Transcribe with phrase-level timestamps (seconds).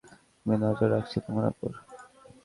[0.45, 1.71] আমি নজর রাখছি তোমার ওপর।